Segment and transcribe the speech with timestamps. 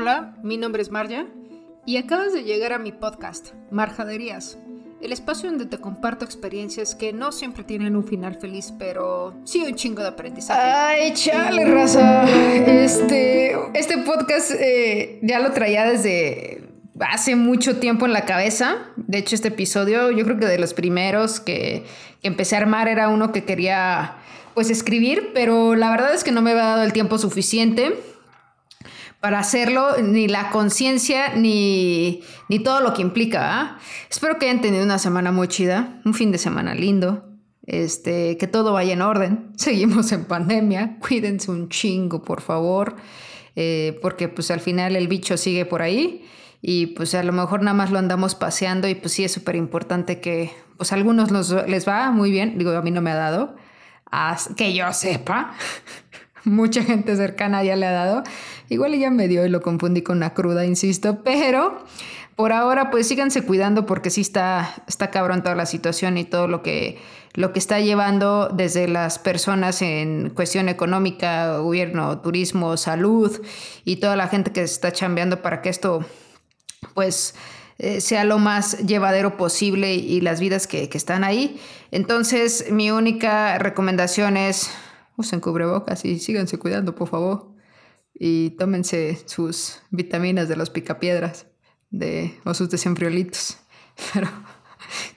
[0.00, 1.26] Hola, mi nombre es Marja
[1.84, 4.56] y acabas de llegar a mi podcast, Marjaderías,
[5.02, 9.64] el espacio donde te comparto experiencias que no siempre tienen un final feliz, pero sí
[9.66, 10.60] un chingo de aprendizaje.
[10.60, 12.22] Ay, chale, raza.
[12.30, 16.68] Este, este podcast eh, ya lo traía desde
[17.00, 18.92] hace mucho tiempo en la cabeza.
[18.94, 21.82] De hecho, este episodio, yo creo que de los primeros que,
[22.22, 24.14] que empecé a armar era uno que quería
[24.54, 27.96] pues escribir, pero la verdad es que no me había dado el tiempo suficiente
[29.20, 33.78] para hacerlo, ni la conciencia, ni, ni, todo lo que implica.
[34.08, 37.24] Espero que hayan tenido una semana muy chida, un fin de semana lindo,
[37.66, 39.52] este, que todo vaya en orden.
[39.56, 42.96] Seguimos en pandemia, cuídense un chingo, por favor,
[43.56, 46.24] eh, porque pues al final el bicho sigue por ahí
[46.62, 49.56] y pues a lo mejor nada más lo andamos paseando y pues sí es súper
[49.56, 53.16] importante que pues a algunos les va muy bien, digo, a mí no me ha
[53.16, 53.56] dado
[54.56, 55.54] que yo sepa,
[56.48, 58.22] mucha gente cercana ya le ha dado.
[58.68, 61.84] Igual ya me dio y lo confundí con una cruda, insisto, pero
[62.36, 66.46] por ahora pues síganse cuidando porque sí está, está cabrón toda la situación y todo
[66.46, 66.98] lo que,
[67.34, 73.40] lo que está llevando desde las personas en cuestión económica, gobierno, turismo, salud
[73.84, 76.04] y toda la gente que está chambeando para que esto
[76.94, 77.34] pues
[77.80, 81.60] eh, sea lo más llevadero posible y las vidas que, están ahí.
[81.92, 84.70] Entonces, mi única recomendación es
[85.18, 87.54] usen cubrebocas y síganse cuidando, por favor.
[88.14, 91.46] Y tómense sus vitaminas de los picapiedras
[91.90, 93.58] de, o sus desenfriolitos.
[94.14, 94.28] Pero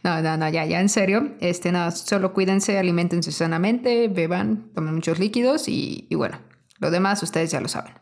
[0.04, 1.36] no, no, no, ya, ya en serio.
[1.40, 6.40] Este, no, solo cuídense, alimentense sanamente, beban, tomen muchos líquidos y, y bueno,
[6.80, 7.94] lo demás ustedes ya lo saben.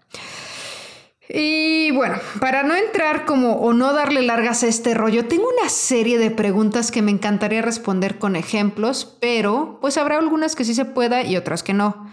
[1.31, 5.69] Y bueno, para no entrar como o no darle largas a este rollo, tengo una
[5.69, 10.73] serie de preguntas que me encantaría responder con ejemplos, pero pues habrá algunas que sí
[10.73, 12.09] se pueda y otras que no.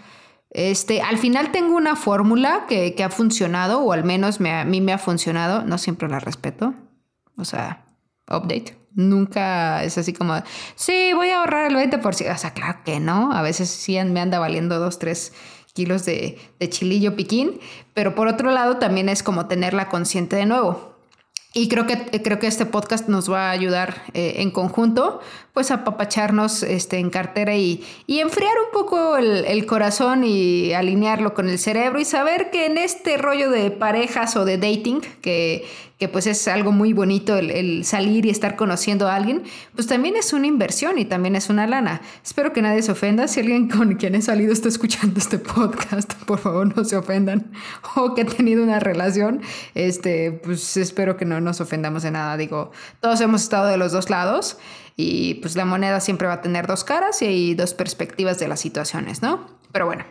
[0.51, 4.93] Este, al final tengo una fórmula que, ha funcionado, o al menos a mí me
[4.93, 6.75] ha funcionado, no siempre la respeto.
[7.37, 7.85] O sea,
[8.29, 8.77] update.
[8.93, 10.35] Nunca es así como,
[10.75, 12.33] sí, voy a ahorrar el 20%.
[12.33, 13.31] O sea, claro que no.
[13.31, 15.33] A veces sí me anda valiendo dos, tres
[15.85, 16.37] de,
[16.69, 17.59] chilillo piquín,
[17.93, 20.95] pero por otro lado también es como tenerla consciente de nuevo.
[21.53, 25.21] Y creo que, creo que este podcast nos va a ayudar eh, en conjunto,
[25.53, 31.33] pues a papacharnos este, en cartera y, y enfriar un poco el, corazón y alinearlo
[31.33, 35.65] con el cerebro y saber que en este rollo de parejas o de dating, que,
[35.97, 39.43] que pues es algo muy bonito el, salir y estar conociendo a alguien,
[39.73, 42.01] pues también es una inversión y también es una lana.
[42.23, 43.27] Espero que nadie se ofenda.
[43.27, 47.51] Si alguien con quien he salido está escuchando este podcast, por favor no se ofendan.
[47.95, 49.41] O que he tenido una relación,
[49.73, 52.37] este, pues espero que no nos ofendamos de nada.
[52.37, 52.71] Digo,
[53.01, 54.57] todos hemos estado de los dos lados
[54.95, 58.47] y pues la moneda siempre va a tener dos caras y hay dos perspectivas de
[58.47, 59.47] las situaciones, ¿no?
[59.71, 60.05] Pero bueno.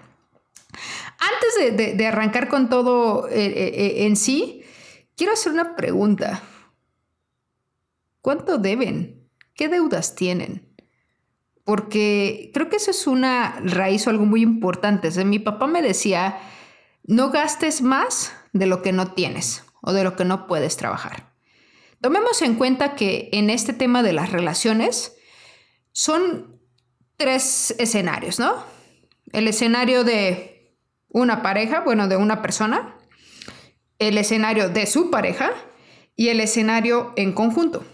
[1.18, 4.62] Antes de, arrancar con todo eh, eh, eh, en sí,
[5.16, 6.42] Quiero hacer una pregunta.
[8.20, 9.30] ¿Cuánto deben?
[9.54, 10.76] ¿Qué deudas tienen?
[11.64, 15.10] Porque creo que eso es una raíz o algo muy importante.
[15.24, 16.38] mi papá me decía,
[17.02, 21.32] no gastes más de lo que no tienes o de lo que no puedes trabajar.
[22.02, 25.16] Tomemos en cuenta que en este tema de las relaciones
[25.92, 26.60] son
[27.16, 28.62] tres escenarios, ¿no?
[29.32, 30.76] El escenario de
[31.08, 32.95] una pareja, bueno, de una persona,
[33.98, 35.52] el escenario de su pareja
[36.14, 37.84] y el escenario en conjunto.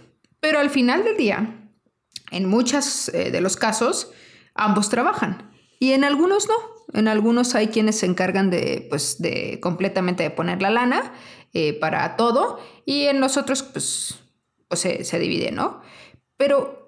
[0.40, 1.70] Pero al final del día,
[2.30, 4.10] en muchos eh, de los casos,
[4.54, 6.54] ambos trabajan y en algunos no.
[6.94, 11.14] En algunos hay quienes se encargan de, pues, de completamente de poner la lana
[11.54, 14.20] eh, para todo y en los otros, pues,
[14.68, 15.80] pues se, se divide, ¿no?
[16.36, 16.82] Pero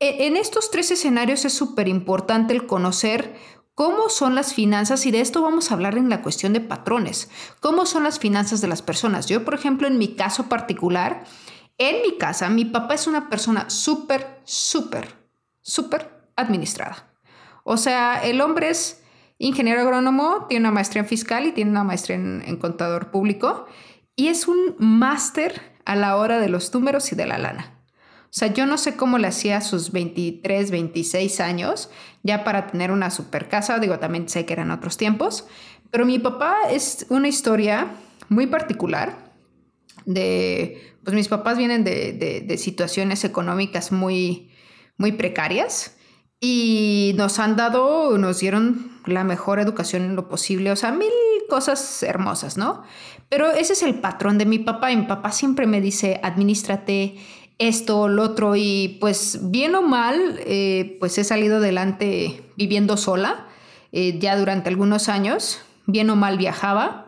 [0.00, 3.34] e, en estos tres escenarios es súper importante el conocer
[3.78, 5.06] ¿Cómo son las finanzas?
[5.06, 7.30] Y de esto vamos a hablar en la cuestión de patrones.
[7.60, 9.26] ¿Cómo son las finanzas de las personas?
[9.26, 11.22] Yo, por ejemplo, en mi caso particular,
[11.78, 15.14] en mi casa, mi papá es una persona súper, súper,
[15.60, 17.14] súper administrada.
[17.62, 19.00] O sea, el hombre es
[19.38, 23.66] ingeniero agrónomo, tiene una maestría en fiscal y tiene una maestría en, contador público
[24.16, 27.77] y es un máster a la hora de los números y de la lana.
[28.28, 31.90] O sea, yo no sé cómo le hacía a sus 23, 26 años
[32.22, 33.78] ya para tener una super casa.
[33.78, 35.46] Digo, también sé que eran otros tiempos.
[35.90, 37.94] Pero mi papá es una historia
[38.28, 39.32] muy particular
[40.04, 44.50] de, pues mis papás vienen de, situaciones económicas muy,
[44.96, 45.96] muy precarias
[46.40, 51.10] y nos han dado, nos dieron la mejor educación en lo posible, o sea, mil
[51.48, 52.82] cosas hermosas, ¿no?
[53.28, 57.16] Pero ese es el patrón de mi papá mi papá siempre me dice, administrate,
[57.58, 63.46] esto, lo otro, y pues bien o mal, eh, pues he salido adelante viviendo sola,
[63.92, 67.06] eh, ya durante algunos años, bien o mal viajaba,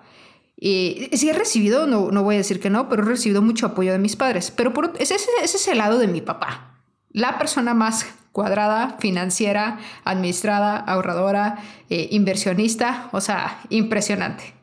[0.63, 3.65] Y sí he recibido, no, no voy a decir que no, pero he recibido mucho
[3.67, 4.51] apoyo de mis padres.
[4.51, 6.83] Pero por, ese, ese es el lado de mi papá.
[7.13, 11.59] La persona más cuadrada, financiera, administrada, ahorradora,
[11.89, 14.55] eh, inversionista, o sea, impresionante.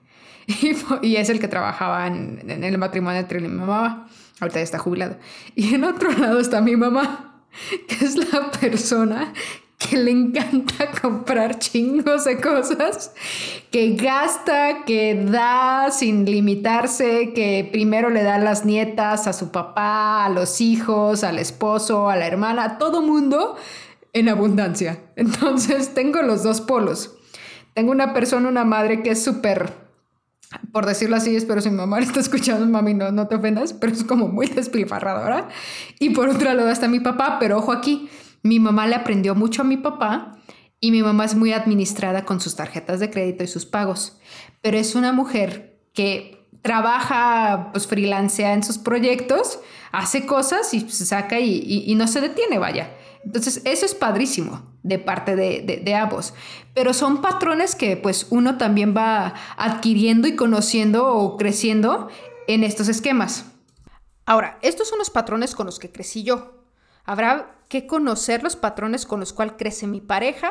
[1.01, 4.07] Y, es el que trabajaba en, en el matrimonio entre mi mamá.
[4.39, 5.17] Ahorita ya está jubilado.
[5.55, 7.43] Y en otro lado está mi mamá,
[7.87, 9.33] que es la persona
[9.77, 13.13] que le encanta comprar chingos de cosas,
[13.71, 19.51] que gasta, que da sin limitarse, que primero le da a las nietas, a su
[19.51, 23.55] papá, a los hijos, al esposo, a la hermana, a todo mundo
[24.13, 24.99] en abundancia.
[25.15, 27.13] Entonces tengo los dos polos.
[27.73, 29.71] Tengo una persona, una madre que es súper,
[30.71, 33.93] por decirlo así, espero si mi mamá está escuchando, mami, no, no te ofendas, pero
[33.93, 35.49] es como muy despilfarradora.
[35.99, 38.09] Y por otro lado está mi papá, pero ojo aquí
[38.43, 40.37] mi mamá le aprendió mucho a mi papá
[40.79, 44.19] y mi mamá es muy administrada con sus tarjetas de crédito y sus pagos,
[44.61, 49.59] pero es una mujer que trabaja, pues freelancea en sus proyectos,
[49.91, 52.91] hace cosas y se saca y, no se detiene, vaya.
[53.27, 56.33] Entonces, eso es padrísimo de parte de, de, ambos.
[56.73, 62.07] Pero son patrones que pues uno también va adquiriendo y conociendo o creciendo
[62.47, 63.43] en estos esquemas.
[64.25, 66.63] Ahora, estos son los patrones con los que crecí yo.
[67.03, 70.49] Habrá que conocer los patrones con los cuales crece mi pareja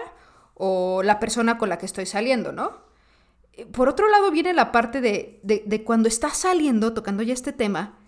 [0.52, 2.84] o la persona con la que estoy saliendo, ¿no?
[3.72, 7.98] Por otro lado viene la parte de, de, cuando estás saliendo, tocando ya este tema,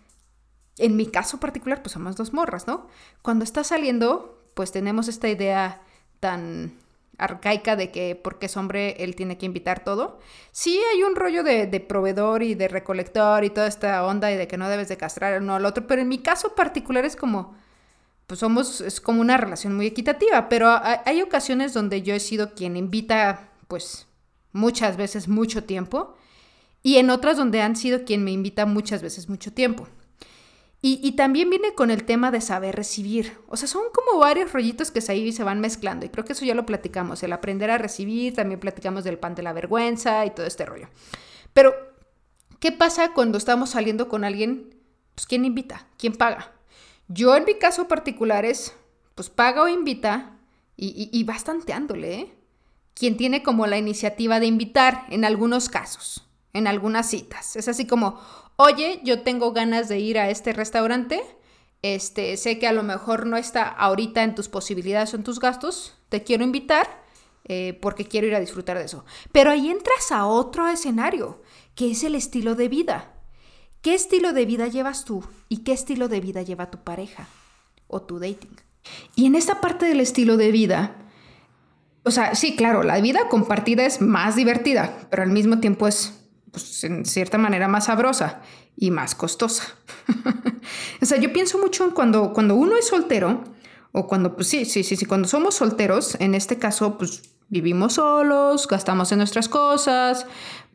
[0.77, 2.87] en mi caso particular, pues somos dos morras, ¿no?
[3.23, 5.83] Cuando estás saliendo, pues tenemos esta idea
[6.19, 6.73] tan
[7.17, 10.19] arcaica de que porque es hombre él tiene que invitar todo.
[10.51, 14.49] Sí hay un rollo de, proveedor y de recolector y toda esta onda y de
[14.49, 17.55] que no debes de castrar uno al otro, pero en mi caso particular es como,
[18.27, 22.57] pues somos, es como una relación muy equitativa, pero hay, ocasiones donde yo he sido
[22.57, 24.09] quien invita, pues
[24.51, 26.17] muchas veces mucho tiempo,
[26.83, 29.87] y en otras donde han sido quien me invita muchas veces mucho tiempo.
[30.81, 33.37] Y, también viene con el tema de saber recibir.
[33.49, 36.07] O sea, son como varios rollitos que se ahí se van mezclando.
[36.07, 37.21] Y creo que eso ya lo platicamos.
[37.25, 40.89] El aprender a recibir, también platicamos del pan de la vergüenza y todo este rollo.
[41.53, 41.75] Pero,
[42.61, 44.73] ¿qué pasa cuando estamos saliendo con alguien?
[45.17, 45.89] Pues, ¿quién invita?
[45.99, 46.53] ¿Quién paga?
[47.09, 48.73] Yo en mi caso particular es,
[49.17, 50.37] pues paga o invita
[50.77, 52.35] y, y, bastanteándole, ¿eh?
[52.95, 57.57] Quien tiene como la iniciativa de invitar en algunos casos, en algunas citas.
[57.57, 58.21] Es así como,
[58.59, 61.23] oye, yo tengo ganas de ir a este restaurante,
[61.81, 65.39] este, sé que a lo mejor no está ahorita en tus posibilidades o en tus
[65.39, 67.05] gastos, te quiero invitar
[67.45, 69.05] eh, porque quiero ir a disfrutar de eso.
[69.33, 71.41] Pero ahí entras a otro escenario,
[71.75, 73.15] que es el estilo de vida.
[73.81, 77.29] ¿Qué estilo de vida llevas tú y qué estilo de vida lleva tu pareja
[77.87, 78.57] o tu dating?
[79.15, 80.97] Y en esta parte del estilo de vida,
[82.03, 86.18] o sea, sí, claro, la vida compartida es más divertida, pero al mismo tiempo es,
[86.51, 88.41] pues, en cierta manera, más sabrosa
[88.77, 89.65] y más costosa.
[91.03, 93.45] o sea, yo pienso mucho en cuando, cuando uno es soltero,
[93.93, 97.95] o cuando, pues sí, sí, sí, sí, cuando somos solteros, en este caso, pues vivimos
[97.95, 100.27] solos, gastamos en nuestras cosas,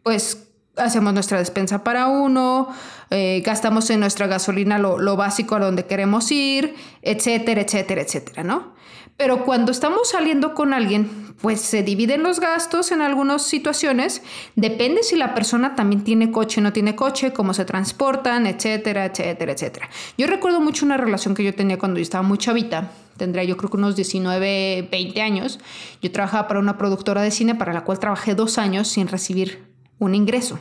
[0.02, 2.70] pues hacemos nuestra despensa para uno,
[3.12, 8.74] eh, gastamos en nuestra gasolina lo, básico a donde queremos ir, etcétera, etcétera, etcétera, ¿no?
[9.18, 14.22] Pero cuando estamos saliendo con alguien, pues se dividen los gastos en algunas situaciones.
[14.56, 19.06] Depende si la persona también tiene coche o no tiene coche, cómo se transportan, etcétera,
[19.06, 19.90] etcétera, etcétera.
[20.18, 22.92] Yo recuerdo mucho una relación que yo tenía cuando yo estaba muy chavita.
[23.18, 25.60] Tendría yo creo que unos 19, 20 años.
[26.02, 29.76] Yo trabajaba para una productora de cine para la cual trabajé dos años sin recibir
[30.00, 30.60] un ingreso.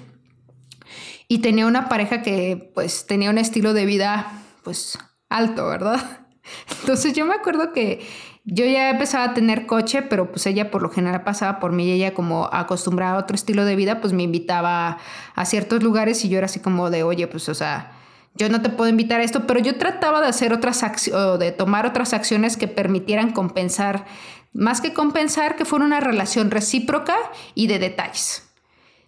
[1.29, 6.27] Y tenía una pareja que pues tenía un estilo de vida pues alto, ¿verdad?
[6.81, 8.07] Entonces yo me acuerdo que
[8.45, 11.87] yo ya empezaba a tener coche, pero pues ella por lo general pasaba por mí
[11.87, 14.99] y ella como acostumbrada a otro estilo de vida, pues me invitaba
[15.35, 17.93] a ciertos lugares y yo era así como de, oye, pues o sea,
[18.35, 21.53] yo no te puedo invitar a esto, pero yo trataba de hacer otras acciones, de
[21.53, 24.07] tomar otras acciones que permitieran compensar,
[24.53, 27.17] más que compensar, que fuera una relación recíproca
[27.55, 28.49] y de detalles.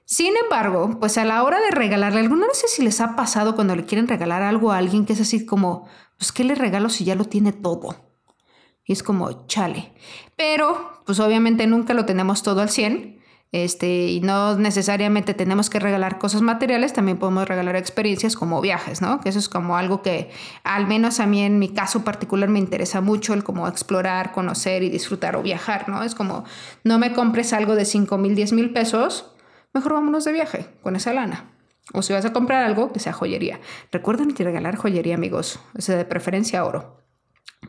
[0.04, 3.54] Sin embargo, pues a la hora de regalarle algo, no sé si les ha pasado
[3.54, 5.88] cuando le quieren regalar algo a alguien que es así como,
[6.18, 8.03] pues ¿qué le regalo si ya lo tiene todo?
[8.84, 9.92] Y es como, chale.
[10.36, 13.14] Pero, pues obviamente nunca lo tenemos todo al 100.
[13.54, 19.00] Este, y no necesariamente tenemos que regalar cosas materiales, también podemos regalar experiencias como viajes,
[19.00, 19.20] ¿no?
[19.20, 20.32] Que eso es como algo que
[20.64, 24.82] al menos a mí en mi caso particular me interesa mucho, el como explorar, conocer
[24.82, 26.02] y disfrutar o viajar, ¿no?
[26.02, 26.42] Es como,
[26.82, 29.36] no me compres algo de 5 mil, 10 mil pesos,
[29.72, 31.52] mejor vámonos de viaje con esa lana.
[31.92, 33.60] O si vas a comprar algo, que sea joyería.
[33.92, 35.60] Recuerden que regalar joyería, amigos.
[35.78, 37.03] O sea, de preferencia oro.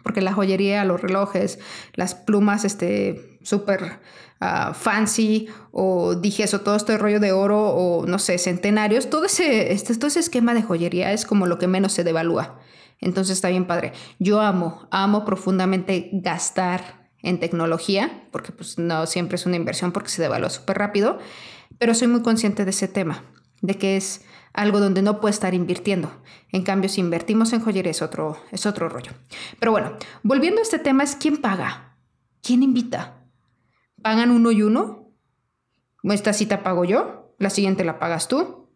[0.06, 1.58] Porque la joyería, los relojes,
[1.96, 4.00] las plumas, este, súper
[4.40, 9.26] ah, fancy, o dije eso, todo este rollo de oro, o no sé, centenarios, todo
[9.26, 12.60] ese, este, todo ese esquema de joyería es como lo que menos se devalúa.
[13.02, 13.94] Entonces está bien padre.
[14.20, 20.10] Yo amo, amo profundamente gastar en tecnología, porque pues no siempre es una inversión porque
[20.10, 21.18] se devalúa súper rápido,
[21.80, 23.24] pero soy muy consciente de ese tema,
[23.64, 24.22] de que es
[24.56, 26.12] algo donde no puede estar invirtiendo.
[26.52, 29.12] En cambio, si invertimos en joyería es otro, es otro rollo.
[29.60, 31.98] Pero bueno, volviendo a este tema es quién paga,
[32.42, 33.26] quién invita.
[34.02, 35.12] ¿Pagan uno y uno?
[36.04, 38.70] Esta cita pago yo, la siguiente la pagas tú.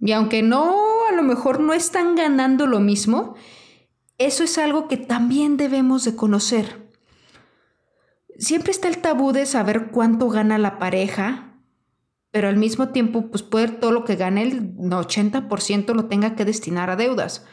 [0.00, 3.34] Y aunque no, a lo mejor no están ganando lo mismo,
[4.18, 6.90] eso es algo que también debemos de conocer.
[8.38, 11.45] Siempre está el tabú de saber cuánto gana la pareja,
[12.36, 16.44] pero al mismo tiempo, pues puede todo lo que gane el 80% lo tenga que
[16.44, 17.46] destinar a deudas.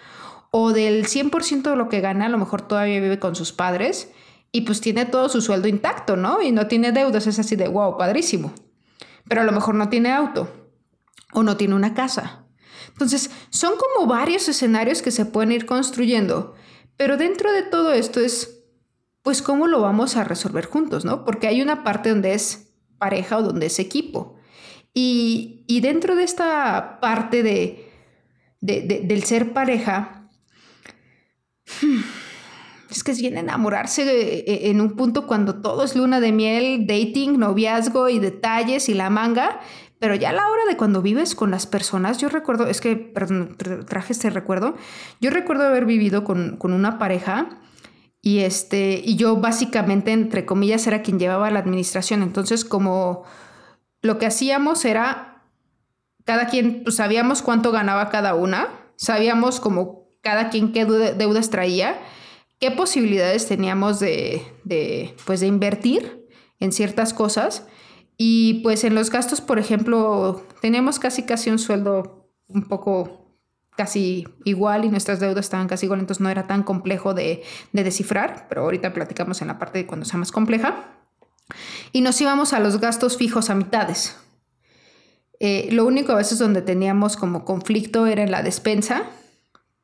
[0.52, 4.12] O del 100% de lo que gana, a lo mejor todavía vive con sus padres
[4.52, 6.42] y pues tiene todo su sueldo intacto, ¿no?
[6.42, 8.52] Y no tiene deudas, es así de, wow, padrísimo.
[9.30, 10.52] Pero a lo mejor no tiene auto
[11.32, 12.44] o no tiene una casa
[12.94, 16.54] entonces, son como varios escenarios que se pueden ir construyendo,
[16.98, 18.66] pero dentro de todo esto es,
[19.22, 21.26] pues, cómo lo vamos a resolver juntos, ¿no?
[21.26, 24.36] Porque hay una parte donde es pareja o donde es equipo.
[24.94, 27.90] Y, dentro de esta parte de,
[28.62, 30.30] del ser pareja,
[32.90, 36.86] es que es bien enamorarse eh, en un punto cuando todo es luna de miel,
[36.86, 39.60] dating, noviazgo y detalles y la manga,
[40.00, 42.96] pero ya a la hora de cuando vives con las personas, yo recuerdo, es que,
[42.96, 43.56] perdón,
[43.88, 44.76] traje este recuerdo,
[45.22, 47.62] yo recuerdo haber vivido con, una pareja
[48.22, 52.22] y, este, y yo básicamente, entre comillas, era quien llevaba la administración.
[52.22, 53.24] Entonces, como
[54.04, 55.44] lo que hacíamos era,
[56.24, 62.00] cada quien, pues sabíamos cuánto ganaba cada una, sabíamos como cada quien qué deudas traía,
[62.60, 66.28] qué posibilidades teníamos de, de, pues, de invertir
[66.60, 67.66] en ciertas cosas
[68.18, 73.38] y pues en los gastos, por ejemplo, teníamos casi casi un sueldo un poco
[73.76, 78.46] casi igual y nuestras deudas estaban casi igual, entonces no era tan complejo de, descifrar,
[78.48, 81.03] pero ahorita platicamos en la parte de cuando sea más compleja.
[81.92, 84.18] Y nos íbamos a los gastos fijos a mitades.
[85.40, 89.04] Eh, lo único a veces donde teníamos como conflicto era en la despensa,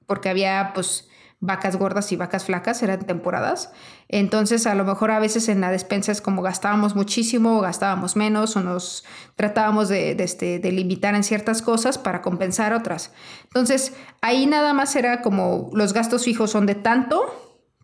[0.06, 1.10] porque había pues
[1.42, 3.72] vacas gordas y vacas flacas, eran temporadas.
[4.10, 8.16] Entonces, a lo mejor a veces en la despensa es como gastábamos muchísimo o gastábamos
[8.16, 13.12] menos o nos tratábamos de, este, de limitar en ciertas cosas para compensar otras.
[13.44, 17.22] Entonces, ahí nada más era como los gastos fijos son de tanto,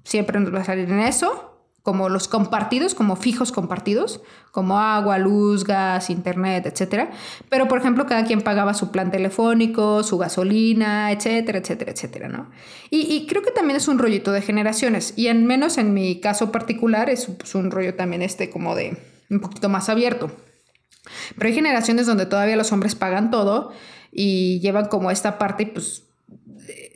[0.04, 1.55] siempre nos va a salir en eso,
[1.86, 7.12] como los compartidos, como fijos compartidos, como agua, luz, gas, internet, etcétera.
[7.48, 12.50] Pero, por ejemplo, cada quien pagaba su plan telefónico, su gasolina, etcétera, etcétera, etcétera, ¿no?
[12.90, 15.14] Y, creo que también es un rollito de generaciones.
[15.16, 18.98] Y al menos en mi caso particular es pues, un rollo también este como de
[19.30, 20.32] un poquito más abierto.
[21.38, 23.72] Pero hay generaciones donde todavía los hombres pagan todo
[24.12, 26.05] y llevan como esta parte, pues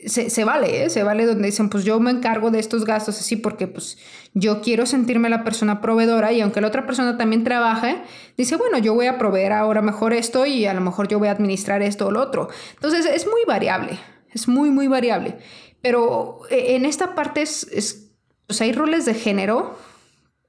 [0.06, 0.90] se, vale, ¿eh?
[0.90, 3.98] se vale donde dicen, pues yo me encargo de estos gastos así porque pues
[4.34, 8.02] yo quiero sentirme la persona proveedora y aunque la otra persona también trabaje,
[8.36, 11.28] dice, bueno, yo voy a proveer ahora mejor esto y a lo mejor yo voy
[11.28, 12.48] a administrar esto o lo otro.
[12.74, 13.98] Entonces es muy variable,
[14.32, 15.38] es muy, muy variable.
[15.82, 18.10] Pero eh, en esta parte es, es
[18.46, 19.78] pues hay roles de género,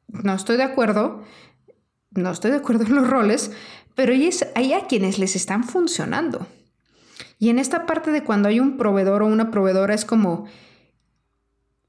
[0.08, 1.24] no estoy de acuerdo,
[2.12, 3.52] no estoy de acuerdo en los roles,
[3.96, 4.14] pero
[4.56, 6.48] hay a quienes les están funcionando.
[7.42, 10.46] Y en esta parte de cuando hay un proveedor o una proveedora es como,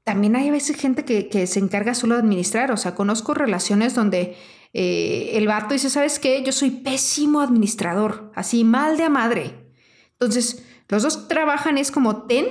[0.03, 3.93] también hay a veces gente que, se encarga solo de administrar, o sea, conozco relaciones
[3.93, 4.35] donde
[4.73, 6.41] eh, el vato dice, ¿sabes qué?
[6.41, 9.71] Yo soy pésimo administrador, así mal de a madre.
[10.13, 12.47] Entonces, los dos trabajan, es como, ten,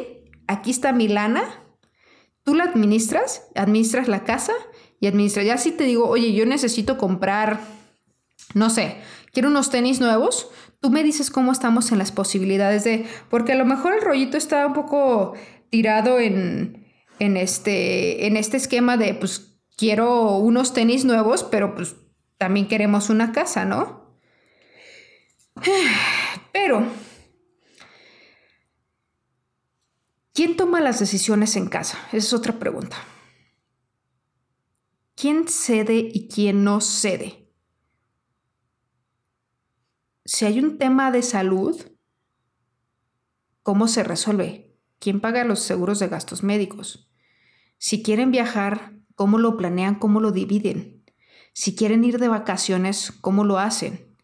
[0.46, 1.42] aquí está mi lana,
[2.44, 4.52] tú la administras, administras la casa
[5.00, 5.44] y administras.
[5.44, 7.62] Ya si te digo, oye, yo necesito comprar,
[8.54, 8.98] no sé,
[9.32, 10.52] quiero unos tenis nuevos,
[10.82, 14.36] tú me dices cómo estamos en las posibilidades de, porque a lo mejor el rollito
[14.36, 15.34] está un poco
[15.70, 21.94] tirado en, en, este, en este esquema de, pues quiero unos tenis nuevos, pero pues
[22.36, 24.18] también queremos una casa, ¿no?
[26.52, 26.84] Pero,
[30.34, 31.98] ¿quién toma las decisiones en casa?
[32.08, 32.96] Esa es otra pregunta.
[35.14, 37.41] ¿Quién cede y quién no cede?
[40.32, 41.78] Si hay un tema de salud,
[43.62, 44.74] ¿cómo se resuelve?
[44.98, 47.10] ¿Quién paga los seguros de gastos médicos?
[47.76, 49.96] Si quieren viajar, ¿cómo lo planean?
[49.96, 51.04] ¿Cómo lo dividen?
[51.52, 54.16] Si quieren ir de vacaciones, ¿cómo lo hacen?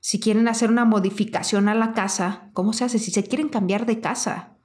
[0.00, 2.98] Si quieren hacer una modificación a la casa, ¿cómo se hace?
[2.98, 4.56] Si se quieren cambiar de casa,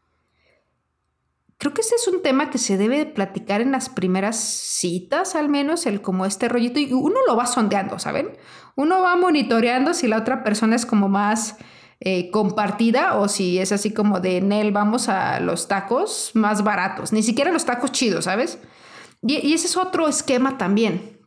[1.58, 5.50] creo que este es un tema que se debe platicar en las primeras citas, al
[5.50, 8.38] menos, el como este rollito, y uno lo va sondeando, ¿saben?
[8.78, 11.58] Uno va monitoreando si la otra persona es como más
[12.00, 16.64] eh, compartida o si es así como de en él vamos a los tacos más
[16.64, 18.60] baratos, ni siquiera los tacos chidos, ¿sabes?
[19.24, 21.20] Y, y ese es otro esquema también.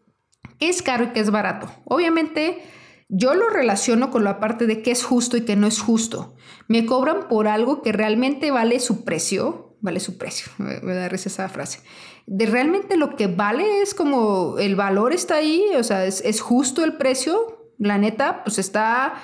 [0.61, 1.69] ¿Qué es caro y qué es barato?
[1.85, 2.63] Obviamente
[3.09, 6.37] yo lo relaciono con la parte de qué es justo y qué no es justo.
[6.69, 11.29] Me cobran por algo que realmente vale su precio, vale su precio, me, da risa
[11.29, 11.81] esa frase.
[12.27, 16.41] De realmente lo que vale es como el valor está ahí, o sea, es, es
[16.41, 19.15] justo el precio, la neta, pues está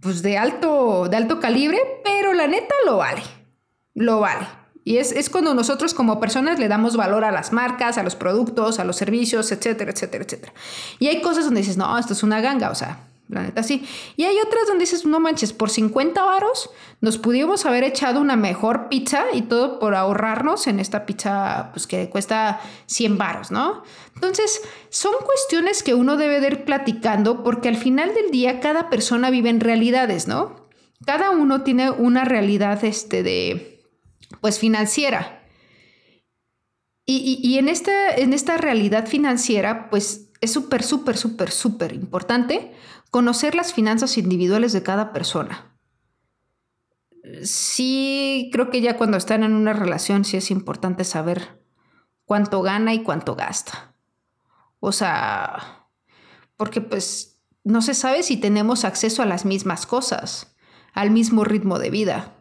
[0.00, 3.22] pues de alto, de alto calibre, pero la neta lo vale,
[3.94, 4.46] lo vale.
[4.84, 8.16] Y es, es, cuando nosotros como personas le damos valor a las marcas, a los
[8.16, 10.52] productos, a los servicios, etcétera, etcétera, etcétera.
[10.98, 12.98] Y hay cosas donde dices, no, esto es una ganga, o sea,
[13.28, 13.86] la neta sí.
[14.16, 18.36] Y hay otras donde dices, no manches, por 50 varos nos pudimos haber echado una
[18.36, 23.82] mejor pizza y todo por ahorrarnos en esta pizza pues que cuesta 100 varos, ¿no?
[24.14, 28.90] Entonces, son cuestiones que uno debe de ir platicando porque al final del día cada
[28.90, 30.68] persona vive en realidades, ¿no?
[31.06, 33.82] Cada uno tiene una realidad este de
[34.40, 35.42] pues financiera.
[37.04, 41.94] Y, y, y en, esta, en esta realidad financiera, pues es súper, súper, súper, súper
[41.94, 42.72] importante
[43.10, 45.78] conocer las finanzas individuales de cada persona.
[47.44, 51.62] Sí, creo que ya cuando están en una relación sí es importante saber
[52.24, 53.94] cuánto gana y cuánto gasta.
[54.80, 55.86] O sea,
[56.56, 60.56] porque pues no se sabe si tenemos acceso a las mismas cosas,
[60.92, 62.34] al mismo ritmo de vida.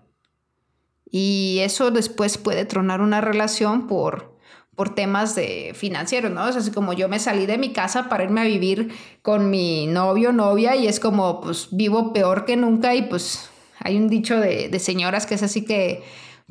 [1.06, 4.31] Y eso después puede tronar una relación por
[4.76, 6.48] por temas de financieros, ¿no?
[6.48, 9.88] Es así como yo me salí de mi casa para irme a vivir con mi
[9.88, 13.50] novio, novia, y es como, pues vivo peor que nunca y pues
[13.80, 16.04] hay un dicho de, de señoras que es así que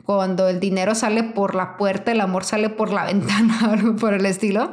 [0.05, 4.27] cuando el dinero sale por la puerta, el amor sale por la ventana, por el
[4.27, 4.71] estilo.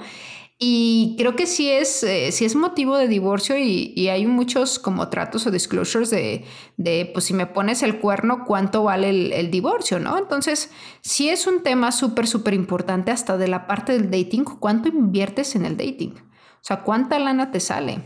[0.59, 5.45] Y creo que sí es, eh, es motivo de divorcio y, hay muchos como tratos
[5.45, 9.99] o disclosures de, pues si me pones el cuerno, ¿cuánto vale el, divorcio?
[9.99, 10.17] ¿no?
[10.17, 14.89] Entonces, sí es un tema súper, súper importante hasta de la parte del dating, ¿cuánto
[14.89, 16.15] inviertes en el dating?
[16.15, 18.01] O sea, ¿cuánta lana te sale?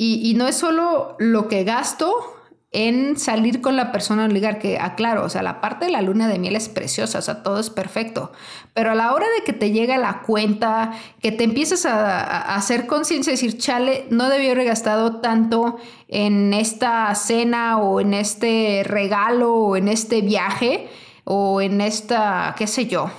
[0.00, 2.37] Y no es solo lo que gasto,
[2.70, 6.02] en salir con la persona a ligar, que aclaro, o sea, la parte de la
[6.02, 8.30] luna de miel es preciosa, o sea, todo es perfecto,
[8.74, 12.86] pero a la hora de que te llega la cuenta, que te empiezas a, hacer
[12.86, 15.78] conciencia, decir, chale, no debí haber gastado tanto
[16.08, 20.88] en esta cena o en este regalo o en este viaje
[21.24, 23.10] o en esta, qué sé yo,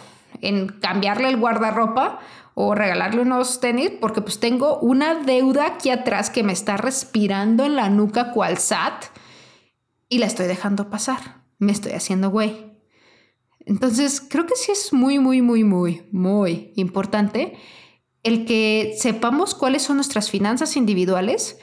[0.41, 2.19] en cambiarle el guardarropa
[2.53, 7.65] o regalarle unos tenis porque pues tengo una deuda aquí atrás que me está respirando
[7.65, 9.05] en la nuca cual SAT
[10.09, 11.45] y la estoy dejando pasar.
[11.59, 12.77] Me estoy haciendo güey.
[13.59, 17.57] Entonces, creo que sí es muy, muy, muy, muy, muy importante
[18.23, 21.59] el que sepamos cuáles son nuestras finanzas individuales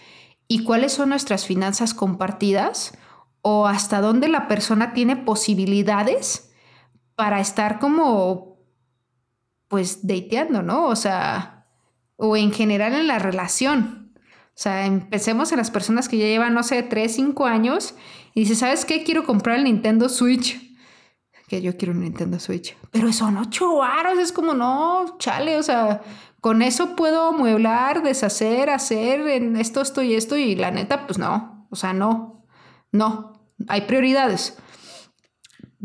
[0.49, 2.97] y cuáles son nuestras finanzas compartidas
[3.43, 6.53] o hasta dónde la persona tiene posibilidades
[7.15, 8.59] para estar como,
[9.69, 10.87] pues, dateando, ¿no?
[10.87, 11.67] O sea,
[12.17, 14.06] o en general en la relación.
[14.57, 17.95] O sea, empecemos en las personas que ya llevan, no sé, 3, 5 años
[18.33, 19.05] y dice, ¿sabes qué?
[19.05, 20.59] Quiero comprar el Nintendo Switch.
[21.47, 22.75] Que yo quiero un Nintendo Switch.
[22.91, 26.01] Pero son 8 varos, es como, no, chale, o sea,
[26.41, 31.19] con eso puedo mueblar, deshacer, hacer en esto, esto y esto y la neta, pues
[31.19, 32.47] no, o sea, no,
[32.93, 34.57] no, hay prioridades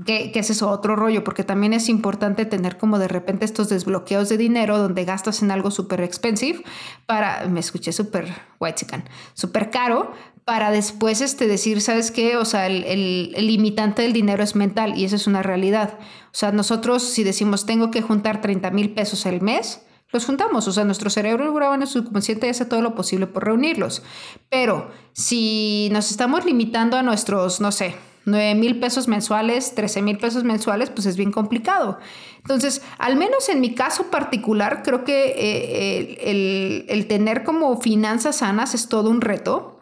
[0.05, 4.29] que, es eso, otro rollo, porque también es importante tener como de repente estos desbloqueos
[4.29, 6.63] de dinero donde gastas en algo súper expensive
[7.05, 8.85] para, me escuché súper white
[9.33, 10.11] súper caro,
[10.45, 12.37] para después este, decir, ¿sabes qué?
[12.37, 15.99] O sea, el, limitante del dinero es mental y eso es una realidad.
[15.99, 20.67] O sea, nosotros si decimos tengo que juntar 30 mil pesos al mes, los juntamos,
[20.67, 24.03] o sea, nuestro cerebro graba en el subconsciente hace todo lo posible por reunirlos.
[24.49, 30.17] Pero si nos estamos limitando a nuestros, no sé, 9 mil pesos mensuales, 13 mil
[30.17, 31.97] pesos mensuales, pues es bien complicado.
[32.37, 38.73] Entonces, al menos en mi caso particular, creo que eh, el, tener como finanzas sanas
[38.75, 39.79] es todo un reto,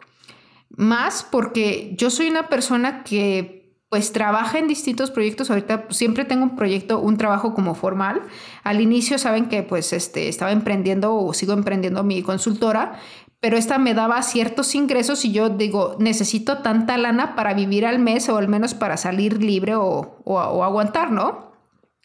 [0.76, 5.50] más porque yo soy una persona que pues trabaja en distintos proyectos.
[5.50, 8.22] Ahorita siempre tengo un proyecto, un trabajo como formal.
[8.62, 13.00] Al inicio saben que pues este, estaba emprendiendo o sigo emprendiendo mi consultora,
[13.40, 17.98] pero esta me daba ciertos ingresos y yo digo, necesito tanta lana para vivir al
[17.98, 21.52] mes o al menos para salir libre o, aguantar, ¿no?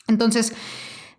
[0.08, 0.54] Entonces,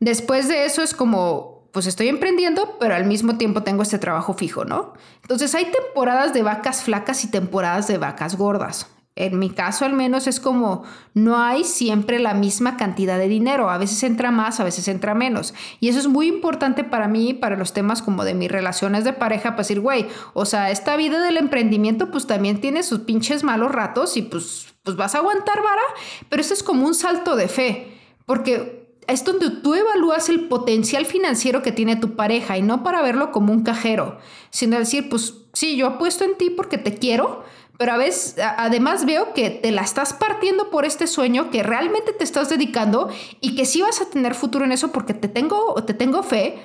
[0.00, 4.32] después de eso es como, pues estoy emprendiendo, pero al mismo tiempo tengo este trabajo
[4.32, 4.94] fijo, ¿no?
[5.20, 8.95] Entonces hay temporadas de vacas flacas y temporadas de vacas gordas.
[9.16, 13.70] En mi caso al menos es como no hay siempre la misma cantidad de dinero,
[13.70, 15.54] a veces entra más, a veces entra menos.
[15.80, 19.14] Y eso es muy importante para mí, para los temas como de mis relaciones de
[19.14, 23.42] pareja, pues decir, güey, o sea, esta vida del emprendimiento pues también tiene sus pinches
[23.42, 25.82] malos ratos y pues, pues vas a aguantar vara,
[26.28, 31.06] pero esto es como un salto de fe, porque es donde tú evalúas el potencial
[31.06, 34.18] financiero que tiene tu pareja y no para verlo como un cajero,
[34.50, 37.44] sino decir, pues sí, yo apuesto en ti porque te quiero,
[37.78, 42.12] pero a veces, además veo que te la estás partiendo por este sueño, que realmente
[42.12, 43.10] te estás dedicando
[43.40, 46.58] y que sí vas a tener futuro en eso porque te tengo, te tengo fe.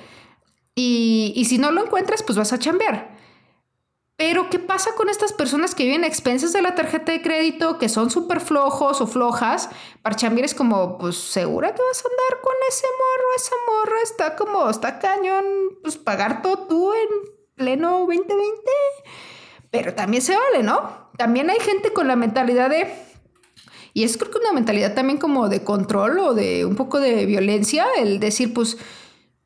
[0.76, 3.20] Y, y si no lo encuentras, pues vas a chambear.
[4.22, 7.80] Pero, ¿qué pasa con estas personas que viven a expensas de la tarjeta de crédito,
[7.80, 9.68] que son súper flojos o flojas?
[10.04, 13.28] Para chambear es como, pues, ¿segura que vas a andar con ese morro?
[13.36, 15.44] Esa morra está como, está cañón,
[15.82, 17.10] pues, pagar todo tú en
[17.56, 18.28] pleno 2020.
[19.72, 21.10] Pero también se vale, ¿no?
[21.18, 22.94] También hay gente con la mentalidad de...
[23.94, 27.26] Y es creo que una mentalidad también como de control o de un poco de
[27.26, 28.78] violencia, el decir, pues,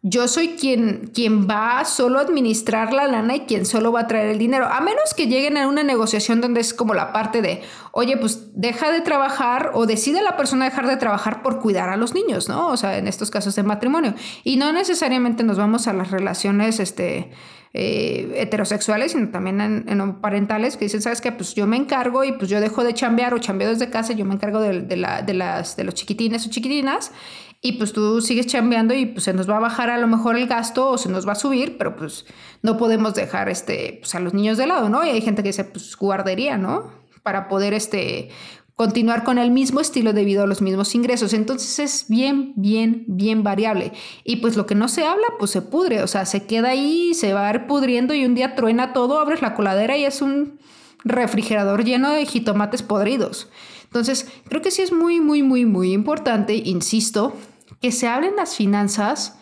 [0.07, 4.07] yo soy quien, quien va solo a administrar la lana y quien solo va a
[4.07, 4.67] traer el dinero.
[4.67, 8.51] A menos que lleguen a una negociación donde es como la parte de, oye, pues
[8.53, 12.47] deja de trabajar o decide la persona dejar de trabajar por cuidar a los niños,
[12.47, 12.67] ¿no?
[12.67, 14.13] O sea, en estos casos de matrimonio.
[14.43, 17.31] Y no necesariamente nos vamos a las relaciones, este,
[17.73, 21.31] eh, heterosexuales, sino también en, parentales que dicen, ¿sabes qué?
[21.31, 24.23] Pues yo me encargo y pues yo dejo de chambear o chambeo desde casa, yo
[24.23, 27.11] me encargo de, la, de, las, de los chiquitines o chiquitinas
[27.65, 30.37] y pues tú sigues chambeando y pues se nos va a bajar a lo mejor
[30.37, 32.27] el gasto o se nos va a subir, pero pues
[32.61, 35.03] no podemos dejar este, pues, a los niños de lado, ¿no?
[35.03, 36.91] Y hay gente que dice, pues guardería, ¿no?
[37.23, 38.29] Para poder este,
[38.75, 41.33] continuar con el mismo estilo debido a los mismos ingresos.
[41.33, 43.93] Entonces es bien, bien, bien variable.
[44.23, 47.15] Y pues lo que no se habla, pues se pudre, o sea, se queda ahí,
[47.15, 50.21] se va a ir pudriendo y un día truena todo, abres la coladera y es
[50.21, 50.59] un
[51.03, 53.49] refrigerador lleno de jitomates podridos.
[53.85, 57.33] Entonces, creo que sí es muy, muy, muy, muy importante, insisto,
[57.81, 59.39] que se hablen las finanzas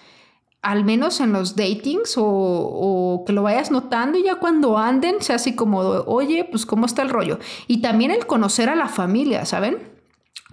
[0.64, 5.36] al menos en los datings o, que lo vayas notando y ya cuando anden sea
[5.36, 7.38] así como, oye, pues cómo está el rollo.
[7.68, 9.78] Y también el conocer a la familia, ¿saben?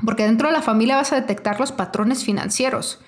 [0.05, 2.99] Porque dentro de la familia vas a detectar los patrones financieros.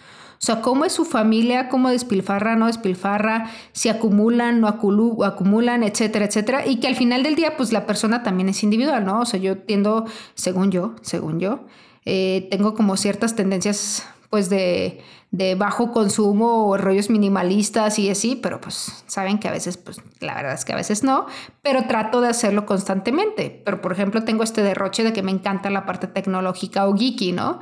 [0.43, 6.25] O sea, cómo es su familia, cómo despilfarra, no despilfarra, si acumulan, no acumulan, etcétera,
[6.25, 6.67] etcétera.
[6.67, 9.21] Y que al final del día, pues la persona también es individual, ¿no?
[9.21, 10.05] O sea, yo tiendo,
[10.35, 11.67] según yo, según yo,
[12.05, 18.37] eh, tengo como ciertas tendencias, pues de de bajo consumo o rollos minimalistas y así,
[18.37, 21.27] pero pues saben que a veces, pues la verdad es que a veces no,
[21.63, 23.63] pero trato de hacerlo constantemente.
[23.65, 27.33] Pero por ejemplo, tengo este derroche de que me encanta la parte tecnológica o geeky,
[27.33, 27.61] ¿no?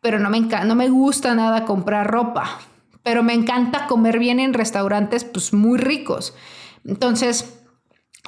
[0.00, 2.60] Pero no me, no me gusta nada comprar ropa,
[3.02, 6.34] pero me encanta comer bien en restaurantes pues muy ricos.
[6.86, 7.58] Entonces,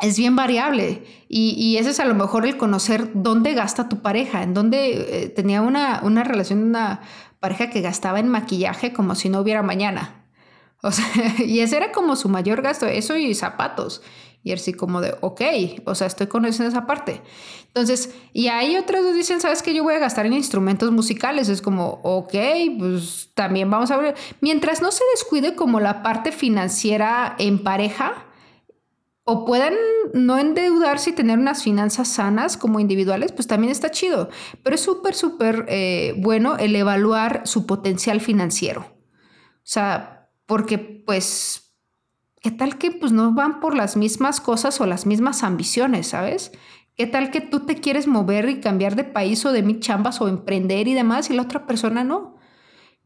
[0.02, 4.02] es bien variable y, y, ese es a lo mejor el conocer dónde gasta tu
[4.02, 7.00] pareja, en dónde eh, tenía una, una relación, una
[7.44, 10.24] pareja que gastaba en maquillaje como si no hubiera mañana.
[10.82, 11.04] O sea,
[11.44, 14.00] y ese era como su mayor gasto, eso y zapatos.
[14.42, 15.42] Y así como de, ok,
[15.84, 17.20] o sea, estoy conociendo esa parte.
[17.66, 19.74] Entonces, y hay otros que dicen, ¿sabes qué?
[19.74, 21.50] Yo voy a gastar en instrumentos musicales.
[21.50, 22.34] Es como, ok,
[22.78, 24.14] pues también vamos a ver.
[24.40, 28.24] Mientras no se descuide como la parte financiera en pareja,
[29.24, 29.74] o puedan
[30.12, 34.28] no endeudarse y tener unas finanzas sanas como individuales, pues también está chido.
[34.62, 38.82] Pero es súper, súper eh, bueno el evaluar su potencial financiero.
[38.82, 41.74] O sea, porque pues,
[42.42, 46.52] ¿qué tal que pues no van por las mismas cosas o las mismas ambiciones, ¿sabes?
[46.94, 50.20] ¿Qué tal que tú te quieres mover y cambiar de país o de mi chambas
[50.20, 52.36] o emprender y demás y la otra persona no?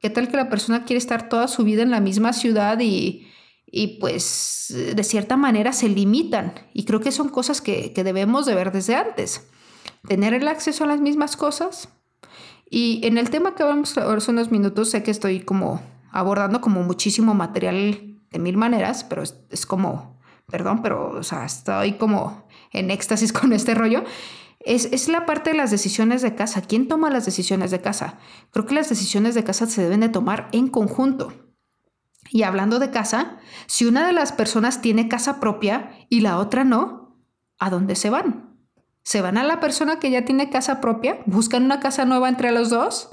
[0.01, 3.28] ¿Qué tal que la persona quiere estar toda su vida en la misma ciudad y
[3.71, 6.55] y pues de cierta manera se limitan.
[6.73, 9.47] Y creo que son cosas que, debemos de ver desde antes.
[10.07, 11.89] Tener el acceso a las mismas cosas.
[12.71, 16.83] Y en el tema que vamos hace unos minutos, sé que estoy como abordando como
[16.83, 22.91] muchísimo material de mil maneras, pero es, como, perdón, pero o sea, estoy como en
[22.91, 24.05] éxtasis con este rollo.
[24.61, 26.63] Es, es, la parte de las decisiones de casa.
[26.63, 28.19] ¿Quién toma las decisiones de casa?
[28.51, 31.33] Creo que las decisiones de casa se deben de tomar en conjunto.
[32.31, 36.65] Y hablando de casa, si una de las personas tiene casa propia y la otra
[36.65, 37.17] no,
[37.59, 38.57] ¿a dónde se van?
[39.03, 41.19] ¿Se van a la persona que ya tiene casa propia?
[41.27, 43.11] ¿Buscan una casa nueva entre los dos?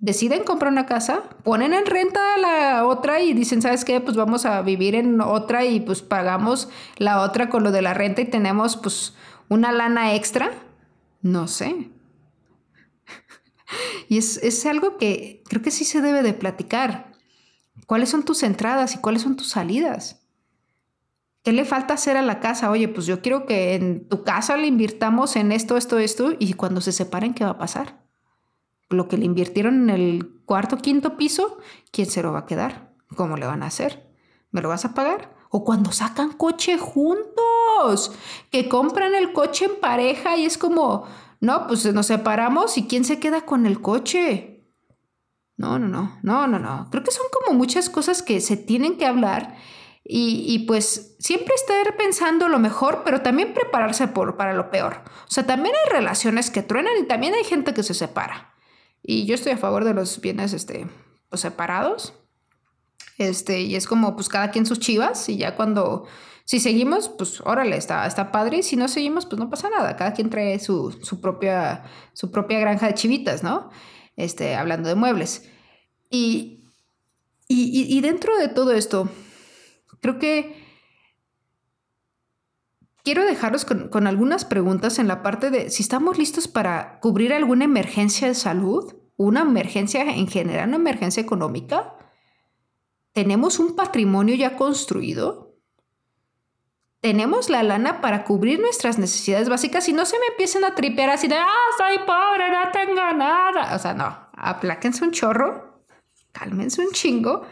[0.00, 4.00] deciden comprar una casa, ponen en renta a la otra y dicen, ¿sabes qué?
[4.00, 7.94] Pues vamos a vivir en otra y pues pagamos la otra con lo de la
[7.94, 9.14] renta y tenemos pues
[9.48, 10.52] una lana extra.
[11.22, 11.90] No sé.
[14.08, 17.09] y es, es algo que creo que sí se debe de platicar.
[17.86, 20.20] ¿Cuáles son tus entradas y cuáles son tus salidas?
[21.42, 22.70] ¿Qué le falta hacer a la casa?
[22.70, 26.52] Oye, pues yo quiero que en tu casa le invirtamos en esto, esto, esto, y
[26.52, 28.04] cuando se separen, ¿qué va a pasar?
[28.90, 31.58] Lo que le invirtieron en el cuarto, quinto piso,
[31.92, 32.92] ¿quién se lo va a quedar?
[33.16, 34.06] ¿Cómo le van a hacer?
[34.50, 35.34] ¿Me lo vas a pagar?
[35.48, 38.12] O cuando sacan coche juntos,
[38.50, 41.06] que compran el coche en pareja y es como,
[41.40, 44.59] no, pues nos separamos y ¿quién se queda con el coche?
[45.60, 46.88] No, no, no, no, no, no.
[46.90, 49.58] Creo que son como muchas cosas que se tienen que hablar
[50.02, 55.02] y, pues siempre estar pensando lo mejor, pero también prepararse por, para lo peor.
[55.28, 58.54] O sea, también hay relaciones que truenan y también hay gente que se separa.
[59.02, 60.88] Y yo estoy a favor de los bienes este,
[61.28, 62.14] pues, separados.
[63.18, 66.06] Este, y es como, pues cada quien sus chivas y ya cuando,
[66.46, 68.56] si seguimos, pues órale, está, está padre.
[68.56, 69.94] Y si no seguimos, pues no pasa nada.
[69.96, 73.68] Cada quien trae su, su, propia, su propia granja de chivitas, ¿no?
[74.24, 75.48] Este, hablando de muebles.
[76.10, 76.64] Y,
[77.48, 79.08] y, y dentro de todo esto,
[80.00, 80.60] creo que
[83.02, 87.64] quiero dejaros con, algunas preguntas en la parte de si estamos listos para cubrir alguna
[87.64, 91.94] emergencia de salud, una emergencia en general, una emergencia económica.
[93.12, 95.49] ¿Tenemos un patrimonio ya construido?
[97.00, 101.10] Tenemos la lana para cubrir nuestras necesidades básicas y no se me empiecen a tripear
[101.10, 103.74] así de, ah, soy pobre, no tengo nada.
[103.74, 105.82] O sea, no, apláquense un chorro,
[106.32, 107.46] cálmense un chingo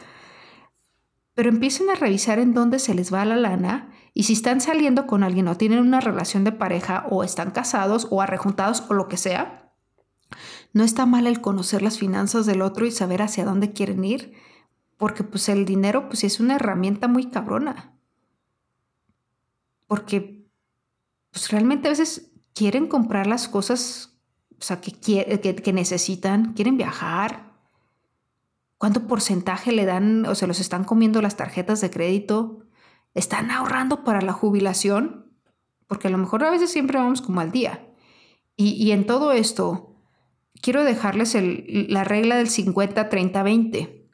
[1.39, 5.07] pero empiecen a revisar en dónde se les va la lana y si están saliendo
[5.07, 9.07] con alguien o tienen una relación de pareja o están casados o arrejuntados o lo
[9.07, 9.71] que sea,
[10.73, 14.33] no está mal el conocer las finanzas del otro y saber hacia dónde quieren ir,
[14.97, 17.97] porque pues el dinero pues es una herramienta muy cabrona.
[19.89, 20.47] Porque
[21.33, 24.21] pues realmente a veces quieren comprar las cosas
[24.57, 27.49] o sea, que, que necesitan, quieren viajar,
[28.79, 32.61] ¿Cuánto porcentaje le dan o se los están comiendo las tarjetas de crédito?
[33.13, 35.33] ¿Están ahorrando para la jubilación?
[35.89, 37.85] Porque a lo mejor a veces siempre vamos como al día.
[38.61, 39.95] Y, en todo esto,
[40.61, 41.37] quiero dejarles
[41.89, 44.09] la regla del 50-30-20.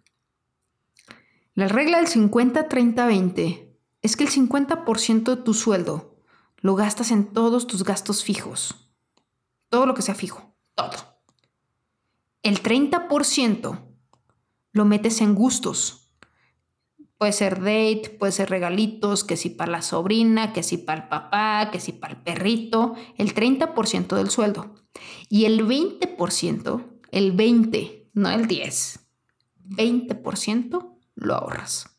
[1.54, 3.63] La regla del 50-30-20
[4.04, 6.18] es que el 50% de tu sueldo
[6.58, 8.90] lo gastas en todos tus gastos fijos.
[9.70, 11.22] Todo lo que sea fijo, todo.
[12.42, 13.82] El 30%
[14.72, 16.10] lo metes en gustos.
[17.16, 21.08] Puede ser date, puede ser regalitos, que si para la sobrina, que si para el
[21.08, 24.74] papá, que si para el perrito, el 30% del sueldo.
[25.30, 29.00] Y el 20%, el 20, no el 10,
[29.64, 31.93] 20% lo ahorras.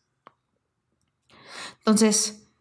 [1.85, 2.51] Entonces,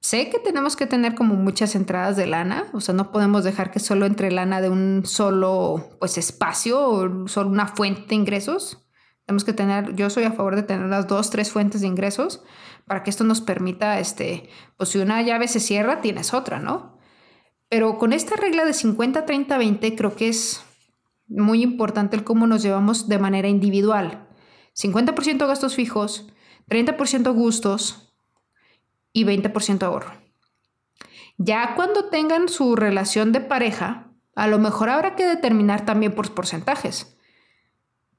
[0.00, 3.72] sé que tenemos que tener como muchas entradas de lana, o sea, no podemos dejar
[3.72, 8.86] que solo entre lana de un solo pues espacio o solo una fuente de ingresos.
[9.24, 12.44] Tenemos que tener, yo soy a favor de tener las dos, tres fuentes de ingresos
[12.86, 17.00] para que esto nos permita, este, pues si una llave se cierra, tienes otra, ¿no?
[17.68, 20.62] Pero con esta regla de 50, 30, 20, creo que es
[21.26, 24.28] muy importante el cómo nos llevamos de manera individual.
[24.80, 26.28] 50% gastos fijos,
[26.68, 28.05] 30% gustos
[29.16, 30.12] y 20% ahorro.
[31.38, 36.32] Ya cuando tengan su relación de pareja, a lo mejor habrá que determinar también por
[36.34, 37.16] porcentajes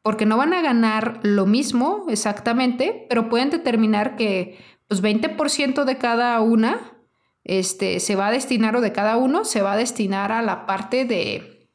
[0.07, 4.57] porque no van a ganar lo mismo exactamente, pero pueden determinar que
[4.87, 6.97] pues 20% de cada una
[7.43, 10.65] este, se va a destinar o de cada uno se va a destinar a la
[10.65, 11.69] parte de,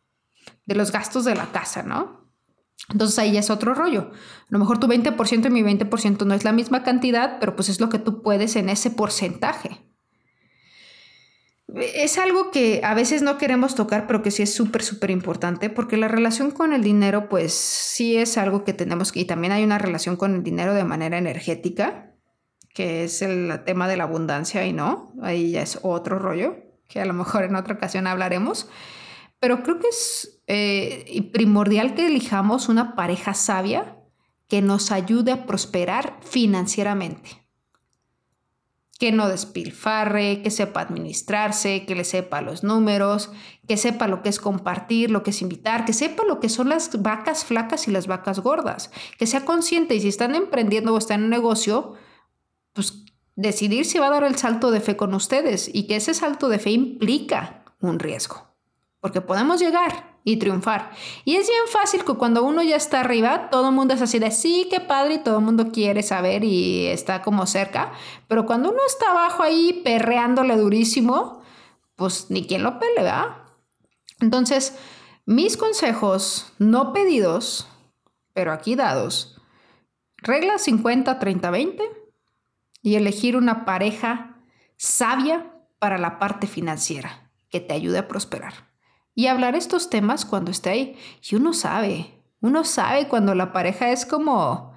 [0.64, 2.21] de los gastos de la casa, ¿no?
[2.90, 4.10] Entonces ahí ya es otro rollo.
[4.12, 7.68] A lo mejor tu 20% y mi 20% no es la misma cantidad, pero pues
[7.68, 9.92] es lo que tú puedes en ese porcentaje
[11.74, 15.70] es algo que a veces no queremos tocar, pero que sí es súper, súper importante,
[15.70, 19.64] porque la relación con el dinero, pues sí es algo que tenemos, y también hay
[19.64, 22.14] una relación con el dinero de manera energética,
[22.74, 26.56] que es el tema de la abundancia y no, ahí ya es otro rollo,
[26.88, 28.68] que a lo mejor en otra ocasión hablaremos,
[29.42, 33.96] pero creo que es eh, primordial que elijamos una pareja sabia
[34.46, 37.44] que nos ayude a prosperar financieramente.
[39.00, 43.32] Que no despilfarre, que sepa administrarse, que le sepa los números,
[43.66, 46.68] que sepa lo que es compartir, lo que es invitar, que sepa lo que son
[46.68, 50.98] las vacas flacas y las vacas gordas, que sea consciente y si están emprendiendo o
[50.98, 51.94] están en un negocio,
[52.74, 56.14] pues decidir si va a dar el salto de fe con ustedes y que ese
[56.14, 58.51] salto de fe implica un riesgo,
[59.02, 60.92] porque podemos llegar, y triunfar.
[61.24, 64.18] Y es bien fácil que cuando uno ya está arriba, todo el mundo es así
[64.18, 67.92] de sí, qué padre, y todo el mundo quiere saber y está como cerca.
[68.28, 71.42] Pero cuando uno está abajo ahí perreándole durísimo,
[71.96, 73.44] pues ni quien lo pelea.
[74.20, 74.78] Entonces,
[75.26, 77.66] mis consejos no pedidos,
[78.32, 79.40] pero aquí dados.
[80.18, 81.82] Regla 50, 30, 20
[82.82, 84.36] y elegir una pareja
[84.76, 88.71] sabia para la parte financiera, que te ayude a prosperar.
[89.14, 90.96] Y hablar estos temas cuando esté ahí.
[91.28, 94.74] Y uno sabe, uno sabe cuando la pareja es como,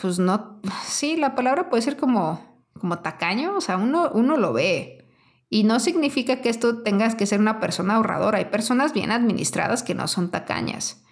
[0.00, 4.52] pues no, sí, la palabra puede ser como, como tacaño, o sea, uno, uno lo
[4.52, 5.06] ve.
[5.50, 8.38] Y no significa que esto tengas que ser una persona ahorradora.
[8.38, 11.02] Hay personas bien administradas que no son tacañas.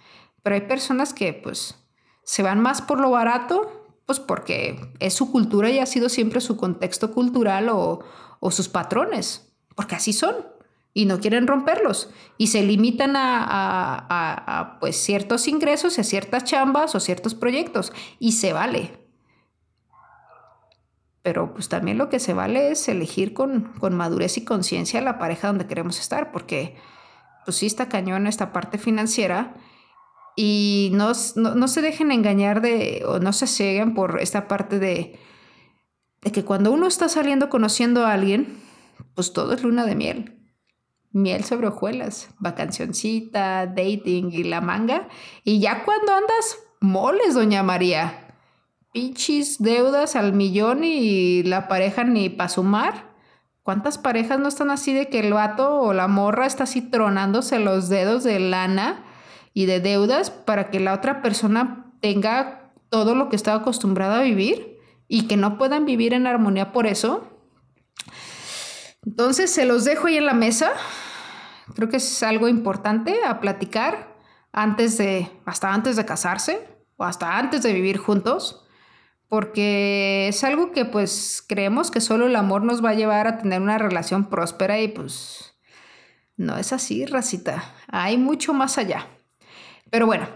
[0.43, 1.75] Pero hay personas que pues
[2.23, 6.39] se van más por lo barato, pues porque es su cultura y ha sido siempre
[6.39, 8.03] su contexto cultural o,
[8.51, 10.35] sus patrones, porque así son
[10.97, 16.95] y no quieren romperlos y se limitan a, pues ciertos ingresos y a ciertas chambas
[16.95, 18.97] o ciertos proyectos y se vale.
[21.21, 25.19] Pero pues también lo que se vale es elegir con, con madurez y conciencia la
[25.19, 26.75] pareja donde queremos estar, porque
[27.45, 29.53] pues sí está cañón esta parte financiera
[30.35, 35.19] y no, se dejen engañar de, o no se cieguen por esta parte de,
[36.23, 38.57] de que cuando uno está saliendo conociendo a alguien,
[39.13, 40.36] pues todo es luna de miel.
[41.17, 45.07] Miel sobre hojuelas, vacacioncita, dating y la manga.
[45.43, 48.35] Y ya cuando andas, moles, doña María.
[48.93, 53.15] Pinches deudas al millón y la pareja ni para sumar.
[53.63, 57.59] ¿Cuántas parejas no están así de que el vato o la morra está así tronándose
[57.59, 59.03] los dedos de lana
[59.53, 64.23] y de deudas para que la otra persona tenga todo lo que está acostumbrada a
[64.23, 64.77] vivir
[65.07, 67.27] y que no puedan vivir en armonía por eso.
[69.05, 70.71] Entonces se los dejo ahí en la mesa.
[71.75, 74.15] Creo que es algo importante a platicar
[74.51, 78.65] antes de, hasta antes de casarse o hasta antes de vivir juntos,
[79.27, 83.37] porque es algo que pues creemos que solo el amor nos va a llevar a
[83.37, 85.53] tener una relación próspera y pues
[86.37, 87.63] no es así, racita.
[87.87, 89.07] Hay mucho más allá.
[89.89, 90.27] Pero bueno,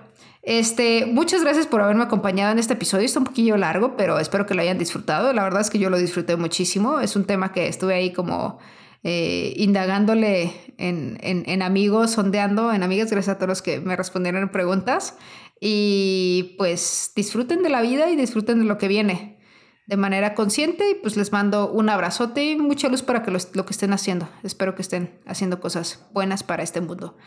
[0.41, 3.05] este, muchas gracias por haberme acompañado en este episodio.
[3.05, 5.31] Está un poquillo largo, pero espero que lo hayan disfrutado.
[5.33, 6.99] La verdad es que yo lo disfruté muchísimo.
[6.99, 8.59] Es un tema que estuve ahí como
[9.03, 13.09] eh, indagándole en, en, amigos, sondeando en amigas.
[13.09, 15.15] Gracias a todos los que me respondieron preguntas.
[15.59, 19.39] Y pues disfruten de la vida y disfruten de lo que viene
[19.87, 20.91] de manera consciente.
[20.91, 24.29] Y pues les mando un abrazote y mucha luz para que lo que estén haciendo.
[24.43, 27.17] Espero que estén haciendo cosas buenas para este mundo.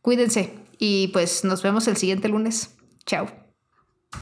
[0.00, 2.76] Cuídense y pues nos vemos el siguiente lunes.
[3.04, 3.45] Chao.